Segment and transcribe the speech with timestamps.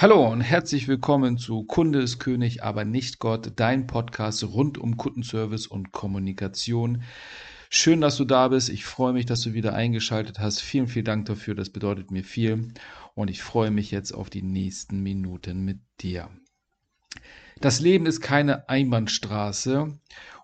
[0.00, 4.96] Hallo und herzlich willkommen zu Kunde ist König, aber nicht Gott, dein Podcast rund um
[4.96, 7.02] Kundenservice und Kommunikation.
[7.68, 8.68] Schön, dass du da bist.
[8.68, 10.60] Ich freue mich, dass du wieder eingeschaltet hast.
[10.60, 11.56] Vielen, vielen Dank dafür.
[11.56, 12.74] Das bedeutet mir viel.
[13.16, 16.30] Und ich freue mich jetzt auf die nächsten Minuten mit dir.
[17.60, 19.98] Das Leben ist keine Einbahnstraße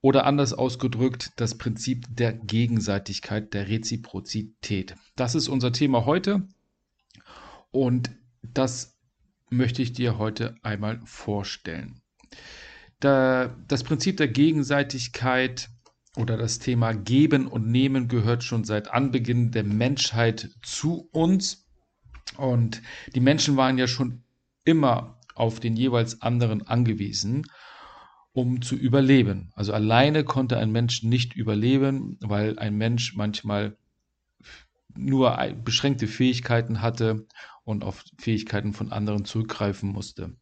[0.00, 4.94] oder anders ausgedrückt das Prinzip der Gegenseitigkeit, der Reziprozität.
[5.16, 6.46] Das ist unser Thema heute.
[7.72, 8.12] Und
[8.42, 8.99] das
[9.50, 12.00] möchte ich dir heute einmal vorstellen.
[13.00, 15.68] Da, das Prinzip der Gegenseitigkeit
[16.16, 21.66] oder das Thema Geben und Nehmen gehört schon seit Anbeginn der Menschheit zu uns.
[22.36, 22.82] Und
[23.14, 24.22] die Menschen waren ja schon
[24.64, 27.46] immer auf den jeweils anderen angewiesen,
[28.32, 29.50] um zu überleben.
[29.54, 33.76] Also alleine konnte ein Mensch nicht überleben, weil ein Mensch manchmal
[35.04, 37.26] nur beschränkte Fähigkeiten hatte
[37.64, 40.36] und auf Fähigkeiten von anderen zurückgreifen musste.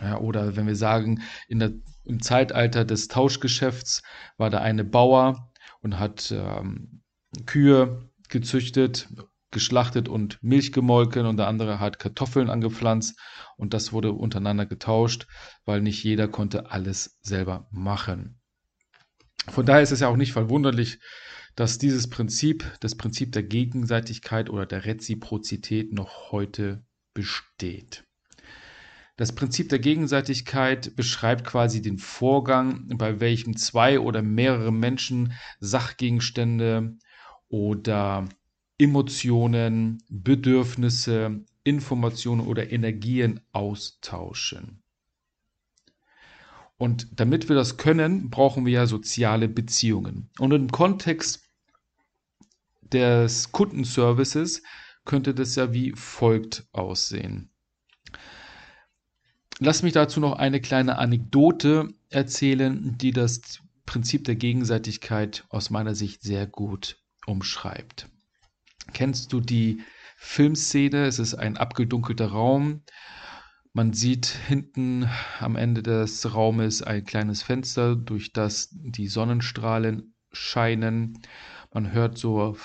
[0.00, 1.72] Ja, oder wenn wir sagen, in der,
[2.04, 4.02] im Zeitalter des Tauschgeschäfts
[4.36, 7.02] war da eine Bauer und hat ähm,
[7.46, 9.08] Kühe gezüchtet,
[9.50, 13.18] geschlachtet und Milch gemolken und der andere hat Kartoffeln angepflanzt
[13.56, 15.26] und das wurde untereinander getauscht,
[15.64, 18.40] weil nicht jeder konnte alles selber machen.
[19.48, 21.00] Von daher ist es ja auch nicht verwunderlich,
[21.56, 28.04] dass dieses Prinzip, das Prinzip der Gegenseitigkeit oder der Reziprozität noch heute besteht.
[29.16, 36.96] Das Prinzip der Gegenseitigkeit beschreibt quasi den Vorgang, bei welchem zwei oder mehrere Menschen Sachgegenstände
[37.48, 38.26] oder
[38.78, 44.82] Emotionen, Bedürfnisse, Informationen oder Energien austauschen.
[46.78, 50.30] Und damit wir das können, brauchen wir ja soziale Beziehungen.
[50.40, 51.41] Und im Kontext
[52.92, 54.62] des Kundenservices
[55.04, 57.50] könnte das ja wie folgt aussehen.
[59.58, 65.94] Lass mich dazu noch eine kleine Anekdote erzählen, die das Prinzip der Gegenseitigkeit aus meiner
[65.94, 68.08] Sicht sehr gut umschreibt.
[68.92, 69.82] Kennst du die
[70.16, 71.06] Filmszene?
[71.06, 72.82] Es ist ein abgedunkelter Raum.
[73.72, 75.08] Man sieht hinten
[75.40, 81.18] am Ende des Raumes ein kleines Fenster, durch das die Sonnenstrahlen scheinen.
[81.72, 82.56] Man hört so,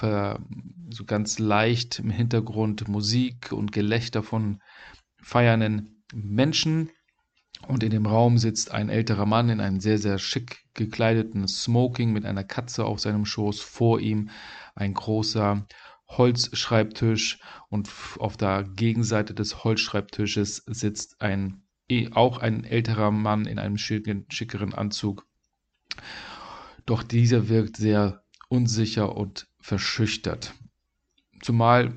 [0.90, 4.62] so ganz leicht im Hintergrund Musik und Gelächter von
[5.22, 6.90] feiernden Menschen.
[7.68, 12.13] Und in dem Raum sitzt ein älterer Mann in einem sehr, sehr schick gekleideten Smoking
[12.13, 13.62] mit einer Katze auf seinem Schoß.
[13.62, 14.29] Vor ihm
[14.75, 15.66] ein großer
[16.07, 17.39] Holzschreibtisch
[17.69, 17.89] und
[18.19, 24.74] auf der Gegenseite des Holzschreibtisches sitzt ein eh, auch ein älterer Mann in einem schickeren
[24.74, 25.25] Anzug.
[26.85, 30.53] Doch dieser wirkt sehr unsicher und verschüchtert.
[31.41, 31.94] Zumal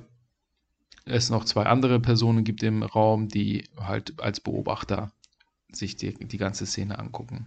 [1.04, 5.12] es noch zwei andere Personen gibt im Raum, die halt als Beobachter
[5.72, 7.46] sich die, die ganze Szene angucken.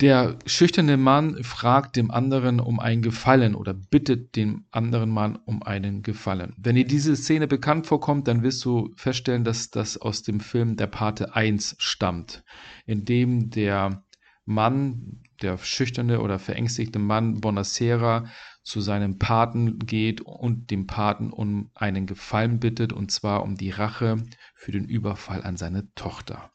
[0.00, 5.62] Der schüchterne Mann fragt dem anderen um einen Gefallen oder bittet dem anderen Mann um
[5.62, 6.52] einen Gefallen.
[6.56, 10.76] Wenn dir diese Szene bekannt vorkommt, dann wirst du feststellen, dass das aus dem Film
[10.76, 12.42] Der Pate 1 stammt,
[12.86, 14.02] in dem der
[14.44, 18.26] Mann, der schüchterne oder verängstigte Mann Bonacera
[18.62, 23.70] zu seinem Paten geht und dem Paten um einen Gefallen bittet, und zwar um die
[23.70, 24.22] Rache
[24.54, 26.50] für den Überfall an seine Tochter.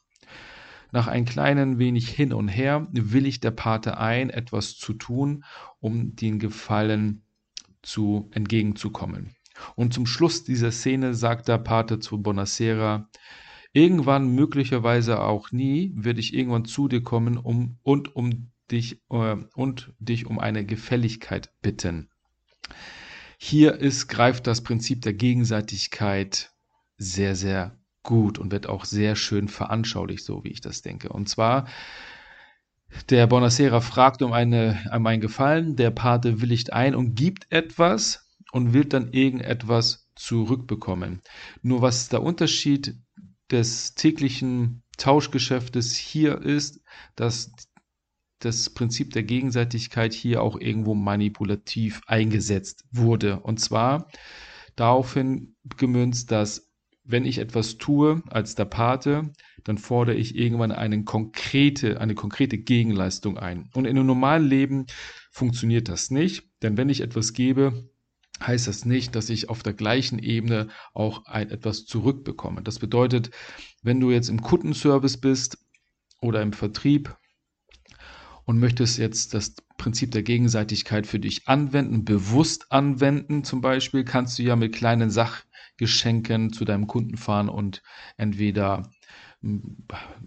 [0.91, 5.43] Nach ein kleinen wenig hin und her willigt der Pate ein, etwas zu tun,
[5.79, 7.23] um den Gefallen
[7.81, 9.35] zu entgegenzukommen.
[9.75, 13.09] Und zum Schluss dieser Szene sagt der Pate zu Bonacera,
[13.71, 19.35] Irgendwann, möglicherweise auch nie, werde ich irgendwann zu dir kommen um, und, um dich, äh,
[19.55, 22.09] und dich um eine Gefälligkeit bitten.
[23.37, 26.51] Hier ist, greift das Prinzip der Gegenseitigkeit
[26.97, 31.09] sehr, sehr gut und wird auch sehr schön veranschaulicht, so wie ich das denke.
[31.09, 31.67] Und zwar,
[33.09, 38.27] der Bonacera fragt um, eine, um einen Gefallen, der Pate willigt ein und gibt etwas
[38.51, 41.21] und will dann irgendetwas zurückbekommen.
[41.61, 42.95] Nur was der Unterschied
[43.51, 46.81] des täglichen Tauschgeschäftes hier ist,
[47.15, 47.51] dass
[48.39, 53.39] das Prinzip der Gegenseitigkeit hier auch irgendwo manipulativ eingesetzt wurde.
[53.41, 54.07] Und zwar
[54.75, 56.69] daraufhin gemünzt, dass
[57.03, 59.31] wenn ich etwas tue als der Pate,
[59.63, 63.69] dann fordere ich irgendwann eine konkrete, eine konkrete Gegenleistung ein.
[63.73, 64.85] Und in einem normalen Leben
[65.31, 67.89] funktioniert das nicht, denn wenn ich etwas gebe,
[68.45, 72.61] heißt das nicht, dass ich auf der gleichen Ebene auch ein, etwas zurückbekomme.
[72.61, 73.31] Das bedeutet,
[73.81, 75.57] wenn du jetzt im Kundenservice bist
[76.21, 77.15] oder im Vertrieb
[78.45, 84.39] und möchtest jetzt das Prinzip der Gegenseitigkeit für dich anwenden, bewusst anwenden zum Beispiel, kannst
[84.39, 85.43] du ja mit kleinen Sach
[85.77, 87.81] Geschenken zu deinem Kunden fahren und
[88.17, 88.91] entweder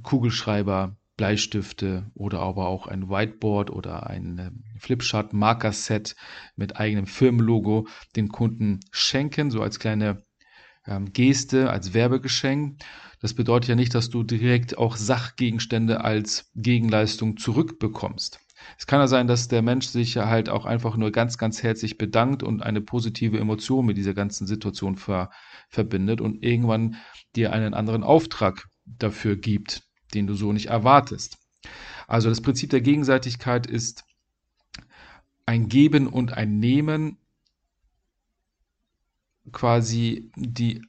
[0.02, 6.16] Kugelschreiber, Bleistifte oder aber auch ein Whiteboard oder ein ähm, Flipchart Markerset
[6.56, 7.86] mit eigenem Firmenlogo
[8.16, 10.24] den Kunden schenken, so als kleine
[10.86, 12.82] ähm, Geste, als Werbegeschenk.
[13.20, 18.40] Das bedeutet ja nicht, dass du direkt auch Sachgegenstände als Gegenleistung zurückbekommst.
[18.78, 21.62] Es kann ja sein, dass der Mensch sich ja halt auch einfach nur ganz, ganz
[21.62, 25.30] herzlich bedankt und eine positive Emotion mit dieser ganzen Situation ver
[25.68, 26.96] verbindet und irgendwann
[27.34, 29.82] dir einen anderen Auftrag dafür gibt,
[30.14, 31.38] den du so nicht erwartest.
[32.06, 34.04] Also das Prinzip der Gegenseitigkeit ist
[35.46, 37.18] ein Geben und ein Nehmen,
[39.50, 40.82] quasi die,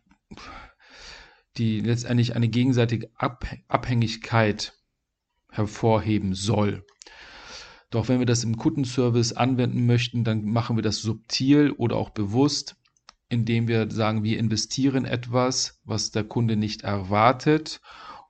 [1.58, 4.74] die letztendlich eine gegenseitige Abhängigkeit
[5.50, 6.86] hervorheben soll.
[7.90, 12.10] Doch wenn wir das im Kundenservice anwenden möchten, dann machen wir das subtil oder auch
[12.10, 12.76] bewusst,
[13.30, 17.82] indem wir sagen, wir investieren etwas, was der Kunde nicht erwartet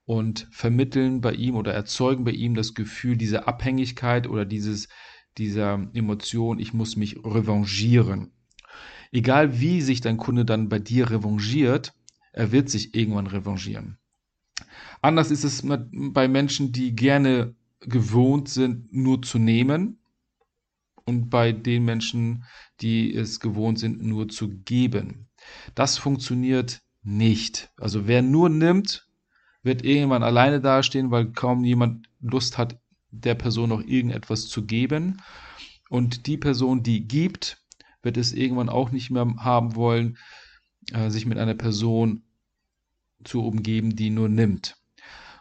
[0.06, 4.90] und vermitteln bei ihm oder erzeugen bei ihm das Gefühl dieser Abhängigkeit oder dieses,
[5.38, 8.32] dieser Emotion, ich muss mich revanchieren.
[9.12, 11.94] Egal wie sich dein Kunde dann bei dir revanchiert,
[12.34, 13.98] er wird sich irgendwann revanchieren.
[15.02, 20.00] Anders ist es bei Menschen, die gerne gewohnt sind, nur zu nehmen
[21.06, 22.46] und bei den Menschen,
[22.82, 25.28] die es gewohnt sind, nur zu geben.
[25.76, 27.72] Das funktioniert nicht.
[27.78, 29.08] Also wer nur nimmt,
[29.63, 32.77] wird irgendwann alleine dastehen, weil kaum jemand Lust hat,
[33.12, 35.21] der Person noch irgendetwas zu geben.
[35.89, 37.63] Und die Person, die gibt,
[38.01, 40.18] wird es irgendwann auch nicht mehr haben wollen,
[40.92, 42.24] äh, sich mit einer Person
[43.24, 44.75] zu umgeben, die nur nimmt.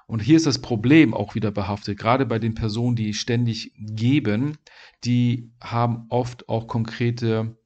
[0.07, 1.99] Und hier ist das Problem auch wieder behaftet.
[1.99, 4.59] Gerade bei den Personen, die ständig geben,
[5.05, 7.57] die haben oft auch konkrete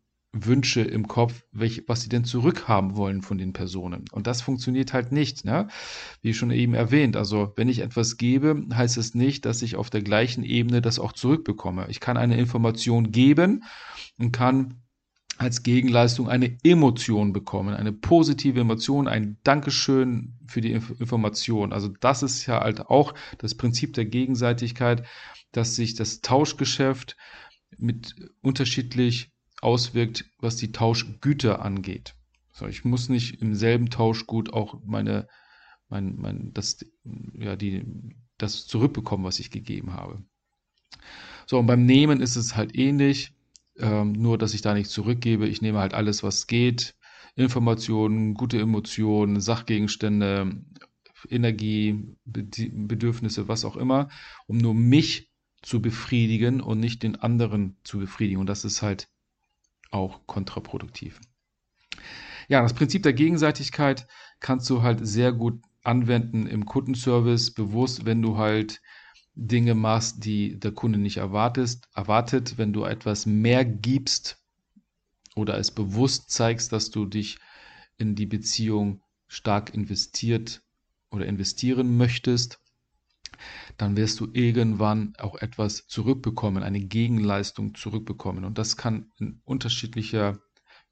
[0.45, 4.05] Wünsche im Kopf, welch, was sie denn zurückhaben wollen von den Personen.
[4.13, 5.69] Und das funktioniert halt nicht, ne?
[6.21, 7.17] wie schon eben erwähnt.
[7.17, 10.99] Also wenn ich etwas gebe, heißt es nicht, dass ich auf der gleichen Ebene das
[10.99, 11.87] auch zurückbekomme.
[11.89, 13.65] Ich kann eine Information geben
[14.19, 14.83] und kann
[15.39, 21.73] als Gegenleistung eine Emotion bekommen, eine positive Emotion, ein Dankeschön für die Information.
[21.73, 25.07] Also das ist ja halt auch das Prinzip der Gegenseitigkeit,
[25.53, 27.17] dass sich das Tauschgeschäft
[27.79, 29.31] mit unterschiedlich
[29.61, 32.15] auswirkt, was die Tauschgüter angeht.
[32.53, 35.29] So, ich muss nicht im selben Tauschgut auch meine,
[35.89, 36.85] mein, mein, das,
[37.35, 37.85] ja, die,
[38.39, 40.23] das zurückbekommen, was ich gegeben habe.
[41.47, 43.33] So, und beim Nehmen ist es halt ähnlich
[43.79, 45.47] ähm, nur dass ich da nicht zurückgebe.
[45.47, 46.95] Ich nehme halt alles, was geht.
[47.35, 50.63] Informationen, gute Emotionen, Sachgegenstände,
[51.29, 54.09] Energie, Bedürfnisse, was auch immer,
[54.47, 55.31] um nur mich
[55.63, 58.41] zu befriedigen und nicht den anderen zu befriedigen.
[58.41, 59.09] Und das ist halt
[59.91, 61.21] auch kontraproduktiv.
[62.49, 64.07] Ja, das Prinzip der Gegenseitigkeit
[64.41, 68.81] kannst du halt sehr gut anwenden im Kundenservice, bewusst, wenn du halt
[69.35, 74.43] Dinge machst, die der Kunde nicht erwartest, erwartet, wenn du etwas mehr gibst
[75.35, 77.39] oder es bewusst zeigst, dass du dich
[77.99, 80.63] in die Beziehung stark investiert
[81.11, 82.61] oder investieren möchtest,
[83.77, 88.45] dann wirst du irgendwann auch etwas zurückbekommen, eine Gegenleistung zurückbekommen.
[88.45, 90.39] Und das kann in unterschiedlicher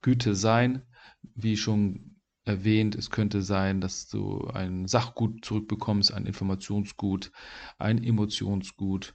[0.02, 0.82] Güte sein,
[1.35, 2.14] wie schon
[2.44, 7.32] erwähnt, es könnte sein, dass du ein Sachgut zurückbekommst, ein Informationsgut,
[7.79, 9.15] ein Emotionsgut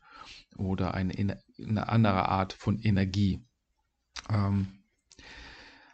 [0.58, 3.46] oder eine, eine andere Art von Energie.
[4.30, 4.84] Ähm,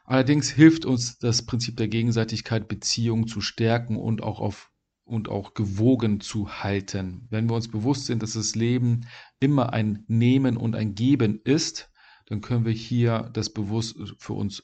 [0.05, 4.71] allerdings hilft uns das Prinzip der Gegenseitigkeit, Beziehungen zu stärken und auch auf
[5.05, 7.27] und auch gewogen zu halten.
[7.29, 9.07] Wenn wir uns bewusst sind, dass das Leben
[9.39, 11.91] immer ein Nehmen und ein Geben ist,
[12.25, 14.63] dann können wir hier das bewusst für uns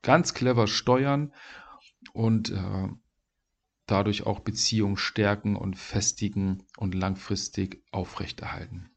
[0.00, 1.32] ganz clever steuern
[2.12, 2.88] und äh,
[3.86, 8.90] dadurch auch Beziehungen stärken und festigen und langfristig aufrechterhalten.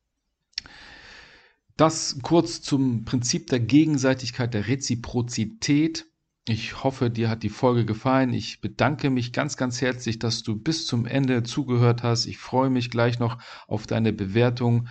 [1.78, 6.08] Das kurz zum Prinzip der Gegenseitigkeit, der Reziprozität.
[6.48, 8.32] Ich hoffe, dir hat die Folge gefallen.
[8.34, 12.28] Ich bedanke mich ganz, ganz herzlich, dass du bis zum Ende zugehört hast.
[12.28, 14.88] Ich freue mich gleich noch auf deine Bewertung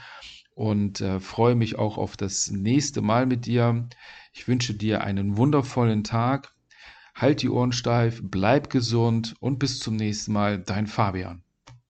[0.54, 3.88] und äh, freue mich auch auf das nächste Mal mit dir.
[4.32, 6.54] Ich wünsche dir einen wundervollen Tag
[7.14, 11.43] Halt die Ohren steif, bleib gesund und bis zum nächsten Mal, dein Fabian.